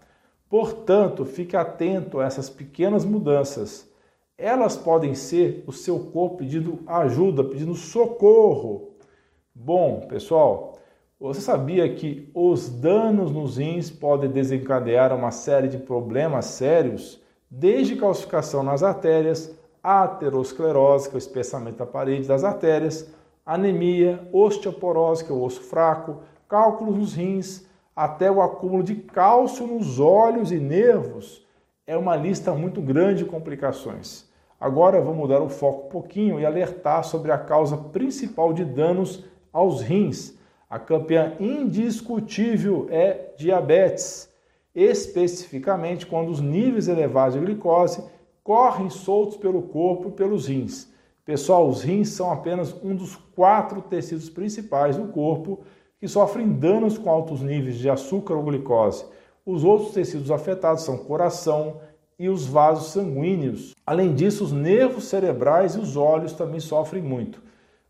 Portanto, 0.51 1.25
fique 1.25 1.57
atento 1.57 2.21
a 2.21 2.25
essas 2.27 2.51
pequenas 2.51 3.07
mudanças. 3.07 3.91
Elas 4.37 4.77
podem 4.77 5.15
ser 5.15 5.65
o 5.67 5.73
seu 5.73 5.99
corpo 5.99 6.39
pedindo 6.39 6.81
ajuda, 6.87 7.43
pedindo 7.43 7.75
socorro. 7.75 8.91
Bom, 9.55 10.01
pessoal, 10.09 10.72
você 11.23 11.41
sabia 11.41 11.89
que 11.95 12.29
os 12.35 12.69
danos 12.69 13.31
nos 13.31 13.57
rins 13.57 13.89
podem 13.89 14.29
desencadear 14.29 15.15
uma 15.15 15.31
série 15.31 15.69
de 15.69 15.79
problemas 15.79 16.47
sérios, 16.47 17.23
desde 17.49 17.95
calcificação 17.95 18.65
nas 18.65 18.83
artérias, 18.83 19.57
aterosclerose, 19.81 21.09
que 21.09 21.15
é 21.15 21.17
o 21.17 21.19
espessamento 21.19 21.79
da 21.79 21.87
parede 21.87 22.27
das 22.27 22.43
artérias, 22.43 23.09
anemia, 23.47 24.29
osteoporose, 24.33 25.25
que 25.25 25.31
é 25.31 25.35
o 25.35 25.41
osso 25.45 25.61
fraco, 25.61 26.23
cálculos 26.49 26.97
nos 26.97 27.15
rins, 27.15 27.69
até 27.95 28.29
o 28.29 28.43
acúmulo 28.43 28.83
de 28.83 28.97
cálcio 28.97 29.65
nos 29.65 30.01
olhos 30.01 30.51
e 30.51 30.59
nervos. 30.59 31.47
É 31.87 31.97
uma 31.97 32.17
lista 32.17 32.53
muito 32.53 32.83
grande 32.83 33.23
de 33.23 33.31
complicações. 33.31 34.29
Agora 34.59 35.01
vou 35.01 35.15
mudar 35.15 35.41
o 35.41 35.49
foco 35.49 35.87
um 35.87 35.91
pouquinho 35.91 36.41
e 36.41 36.45
alertar 36.45 37.05
sobre 37.05 37.31
a 37.31 37.39
causa 37.39 37.77
principal 37.77 38.53
de 38.53 38.65
danos 38.65 39.25
aos 39.53 39.83
rins 39.83 40.42
a 40.73 40.79
campeã 40.79 41.35
indiscutível 41.39 42.87
é 42.89 43.35
diabetes, 43.37 44.31
especificamente 44.75 46.07
quando 46.07 46.31
os 46.31 46.41
níveis 46.41 46.89
elevados 46.89 47.39
de 47.39 47.45
glicose 47.45 48.03
correm 48.43 48.89
soltos 48.89 49.37
pelo 49.37 49.61
corpo 49.61 50.09
e 50.09 50.13
pelos 50.13 50.47
rins. 50.47 50.91
Pessoal, 51.27 51.69
os 51.69 51.83
rins 51.83 52.09
são 52.09 52.33
apenas 52.33 52.75
um 52.83 52.97
dos 52.97 53.17
quatro 53.17 53.83
tecidos 53.83 54.31
principais 54.31 54.97
do 54.97 55.09
corpo 55.09 55.61
que 56.01 56.09
sofrem 56.09 56.51
danos 56.51 56.97
com 56.97 57.11
altos 57.11 57.43
níveis 57.43 57.77
de 57.77 57.91
açúcar 57.91 58.37
ou 58.37 58.43
glicose. 58.43 59.05
Os 59.45 59.65
outros 59.65 59.93
tecidos 59.93 60.31
afetados 60.31 60.85
são 60.85 60.95
o 60.95 61.05
coração 61.05 61.83
e 62.19 62.31
os 62.31 62.47
vasos 62.47 62.93
sanguíneos. 62.93 63.75
Além 63.85 64.15
disso, 64.15 64.43
os 64.43 64.53
nervos 64.53 65.05
cerebrais 65.05 65.75
e 65.75 65.79
os 65.79 65.99
olhos 65.99 66.33
também 66.33 66.61
sofrem 66.61 67.03
muito. 67.03 67.43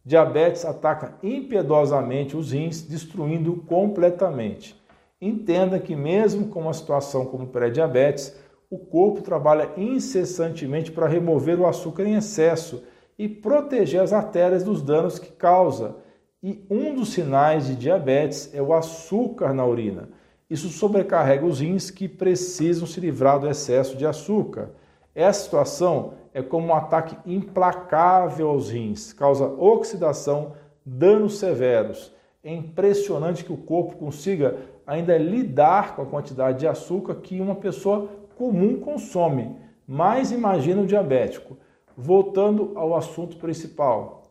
Diabetes 0.05 0.65
ataca 0.65 1.15
impiedosamente 1.23 2.37
os 2.37 2.53
rins, 2.53 2.83
destruindo 2.83 3.57
completamente. 3.69 4.81
Entenda 5.21 5.79
que, 5.79 5.95
mesmo 5.95 6.49
com 6.49 6.63
uma 6.63 6.73
situação 6.73 7.25
como 7.25 7.47
pré-diabetes, 7.47 8.37
o 8.69 8.79
corpo 8.79 9.23
trabalha 9.23 9.71
incessantemente 9.77 10.91
para 10.91 11.07
remover 11.07 11.61
o 11.61 11.67
açúcar 11.67 12.05
em 12.05 12.15
excesso 12.15 12.83
e 13.17 13.29
proteger 13.29 14.01
as 14.01 14.13
artérias 14.13 14.65
dos 14.65 14.83
danos 14.83 15.19
que 15.19 15.31
causa. 15.31 15.97
E 16.43 16.67
um 16.69 16.93
dos 16.95 17.13
sinais 17.13 17.69
de 17.69 17.77
diabetes 17.77 18.53
é 18.53 18.61
o 18.61 18.75
açúcar 18.75 19.55
na 19.55 19.65
urina. 19.65 20.09
Isso 20.51 20.69
sobrecarrega 20.69 21.47
os 21.47 21.61
rins 21.61 21.91
que 21.91 22.09
precisam 22.09 22.87
se 22.87 22.99
livrar 22.99 23.39
do 23.39 23.49
excesso 23.49 23.97
de 23.97 24.05
açúcar. 24.05 24.71
Essa 25.14 25.45
situação 25.45 26.14
é 26.33 26.40
como 26.42 26.69
um 26.69 26.75
ataque 26.75 27.16
implacável 27.26 28.49
aos 28.49 28.71
rins, 28.71 29.12
causa 29.12 29.45
oxidação, 29.45 30.52
danos 30.85 31.38
severos. 31.38 32.12
É 32.42 32.52
impressionante 32.52 33.45
que 33.45 33.52
o 33.52 33.57
corpo 33.57 33.97
consiga 33.97 34.57
ainda 34.87 35.16
lidar 35.16 35.95
com 35.95 36.02
a 36.02 36.07
quantidade 36.07 36.61
de 36.61 36.66
açúcar 36.66 37.16
que 37.16 37.40
uma 37.40 37.54
pessoa 37.54 38.09
comum 38.37 38.81
consome, 38.81 39.57
mas 39.87 40.33
imagina 40.33 40.83
o 40.83 40.87
diabético. 40.87 41.57
Voltando 41.97 42.73
ao 42.75 42.97
assunto 42.97 43.37
principal. 43.37 44.23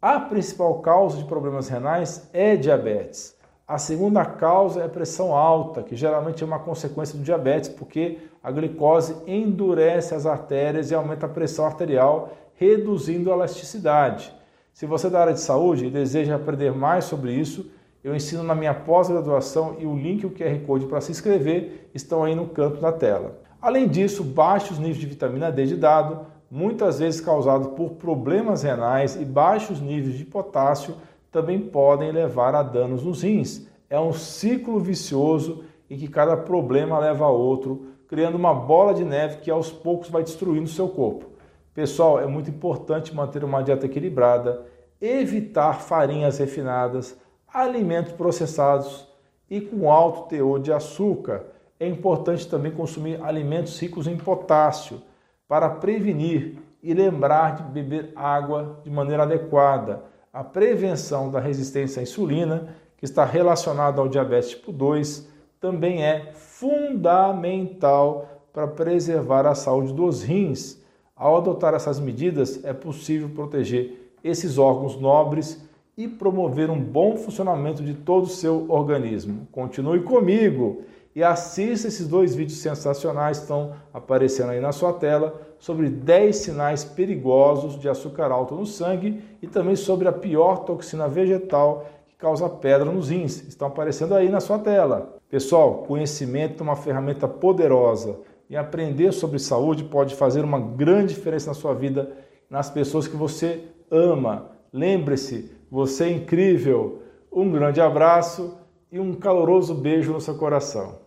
A 0.00 0.18
principal 0.18 0.80
causa 0.80 1.18
de 1.18 1.24
problemas 1.24 1.68
renais 1.68 2.28
é 2.32 2.56
diabetes. 2.56 3.36
A 3.68 3.78
segunda 3.78 4.24
causa 4.24 4.82
é 4.82 4.88
pressão 4.88 5.34
alta, 5.34 5.82
que 5.82 5.96
geralmente 5.96 6.42
é 6.42 6.46
uma 6.46 6.60
consequência 6.60 7.18
do 7.18 7.24
diabetes, 7.24 7.68
porque 7.68 8.18
a 8.46 8.52
glicose 8.52 9.16
endurece 9.26 10.14
as 10.14 10.24
artérias 10.24 10.92
e 10.92 10.94
aumenta 10.94 11.26
a 11.26 11.28
pressão 11.28 11.66
arterial, 11.66 12.32
reduzindo 12.54 13.32
a 13.32 13.34
elasticidade. 13.34 14.32
Se 14.72 14.86
você 14.86 15.08
é 15.08 15.10
da 15.10 15.20
área 15.20 15.32
de 15.32 15.40
saúde 15.40 15.86
e 15.86 15.90
deseja 15.90 16.36
aprender 16.36 16.70
mais 16.70 17.06
sobre 17.06 17.32
isso, 17.32 17.68
eu 18.04 18.14
ensino 18.14 18.44
na 18.44 18.54
minha 18.54 18.72
pós-graduação 18.72 19.74
e 19.80 19.84
o 19.84 19.96
link 19.96 20.22
e 20.22 20.26
o 20.26 20.30
QR 20.30 20.64
Code 20.64 20.86
para 20.86 21.00
se 21.00 21.10
inscrever 21.10 21.90
estão 21.92 22.22
aí 22.22 22.36
no 22.36 22.46
canto 22.46 22.80
da 22.80 22.92
tela. 22.92 23.36
Além 23.60 23.88
disso, 23.88 24.22
baixos 24.22 24.78
níveis 24.78 24.98
de 24.98 25.06
vitamina 25.06 25.50
D 25.50 25.66
de 25.66 25.74
dado, 25.74 26.24
muitas 26.48 27.00
vezes 27.00 27.20
causados 27.20 27.66
por 27.74 27.94
problemas 27.94 28.62
renais 28.62 29.16
e 29.16 29.24
baixos 29.24 29.80
níveis 29.80 30.16
de 30.16 30.24
potássio, 30.24 30.94
também 31.32 31.58
podem 31.58 32.12
levar 32.12 32.54
a 32.54 32.62
danos 32.62 33.02
nos 33.02 33.22
rins. 33.22 33.66
É 33.90 33.98
um 33.98 34.12
ciclo 34.12 34.78
vicioso 34.78 35.64
em 35.90 35.98
que 35.98 36.06
cada 36.06 36.36
problema 36.36 36.96
leva 37.00 37.24
a 37.24 37.30
outro, 37.30 37.95
criando 38.08 38.36
uma 38.36 38.54
bola 38.54 38.94
de 38.94 39.04
neve 39.04 39.38
que 39.38 39.50
aos 39.50 39.70
poucos 39.70 40.08
vai 40.08 40.22
destruindo 40.22 40.64
o 40.64 40.72
seu 40.72 40.88
corpo. 40.88 41.26
Pessoal, 41.74 42.20
é 42.20 42.26
muito 42.26 42.48
importante 42.48 43.14
manter 43.14 43.44
uma 43.44 43.62
dieta 43.62 43.86
equilibrada, 43.86 44.64
evitar 45.00 45.80
farinhas 45.80 46.38
refinadas, 46.38 47.18
alimentos 47.52 48.12
processados 48.12 49.06
e 49.50 49.60
com 49.60 49.90
alto 49.90 50.28
teor 50.28 50.58
de 50.58 50.72
açúcar. 50.72 51.44
É 51.78 51.86
importante 51.86 52.48
também 52.48 52.72
consumir 52.72 53.22
alimentos 53.22 53.78
ricos 53.78 54.06
em 54.06 54.16
potássio 54.16 55.02
para 55.46 55.68
prevenir 55.68 56.58
e 56.82 56.94
lembrar 56.94 57.56
de 57.56 57.62
beber 57.64 58.12
água 58.14 58.80
de 58.82 58.90
maneira 58.90 59.24
adequada. 59.24 60.04
A 60.32 60.44
prevenção 60.44 61.30
da 61.30 61.40
resistência 61.40 62.00
à 62.00 62.02
insulina, 62.02 62.68
que 62.96 63.04
está 63.04 63.24
relacionada 63.24 64.00
ao 64.00 64.08
diabetes 64.08 64.50
tipo 64.50 64.72
2, 64.72 65.28
também 65.60 66.04
é 66.04 66.32
fundamental 66.58 68.48
para 68.52 68.66
preservar 68.66 69.46
a 69.46 69.54
saúde 69.54 69.92
dos 69.92 70.22
rins. 70.22 70.82
Ao 71.14 71.36
adotar 71.36 71.74
essas 71.74 72.00
medidas, 72.00 72.64
é 72.64 72.72
possível 72.72 73.28
proteger 73.28 74.14
esses 74.24 74.56
órgãos 74.56 74.98
nobres 74.98 75.62
e 75.96 76.08
promover 76.08 76.70
um 76.70 76.80
bom 76.80 77.16
funcionamento 77.16 77.82
de 77.82 77.92
todo 77.92 78.24
o 78.24 78.28
seu 78.28 78.66
organismo. 78.70 79.46
Continue 79.52 80.02
comigo 80.02 80.82
e 81.14 81.22
assista 81.22 81.88
esses 81.88 82.08
dois 82.08 82.34
vídeos 82.34 82.58
sensacionais 82.58 83.38
que 83.38 83.44
estão 83.44 83.74
aparecendo 83.92 84.50
aí 84.50 84.60
na 84.60 84.72
sua 84.72 84.94
tela 84.94 85.34
sobre 85.58 85.90
10 85.90 86.36
sinais 86.36 86.84
perigosos 86.84 87.78
de 87.78 87.88
açúcar 87.88 88.30
alto 88.30 88.54
no 88.54 88.66
sangue 88.66 89.22
e 89.42 89.46
também 89.46 89.76
sobre 89.76 90.08
a 90.08 90.12
pior 90.12 90.64
toxina 90.64 91.08
vegetal 91.08 91.86
que 92.06 92.16
causa 92.16 92.48
pedra 92.48 92.90
nos 92.90 93.10
rins. 93.10 93.42
Estão 93.46 93.68
aparecendo 93.68 94.14
aí 94.14 94.28
na 94.30 94.40
sua 94.40 94.58
tela. 94.58 95.15
Pessoal, 95.28 95.84
conhecimento 95.86 96.60
é 96.60 96.62
uma 96.62 96.76
ferramenta 96.76 97.26
poderosa 97.26 98.20
e 98.48 98.56
aprender 98.56 99.12
sobre 99.12 99.38
saúde 99.38 99.82
pode 99.82 100.14
fazer 100.14 100.44
uma 100.44 100.60
grande 100.60 101.14
diferença 101.14 101.48
na 101.48 101.54
sua 101.54 101.74
vida, 101.74 102.12
nas 102.48 102.70
pessoas 102.70 103.08
que 103.08 103.16
você 103.16 103.64
ama. 103.90 104.52
Lembre-se, 104.72 105.50
você 105.70 106.04
é 106.04 106.10
incrível. 106.10 107.02
Um 107.32 107.50
grande 107.50 107.80
abraço 107.80 108.56
e 108.90 109.00
um 109.00 109.14
caloroso 109.14 109.74
beijo 109.74 110.12
no 110.12 110.20
seu 110.20 110.36
coração. 110.36 111.05